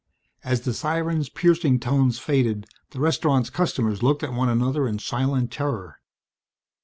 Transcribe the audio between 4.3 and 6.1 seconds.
one another in silent terror.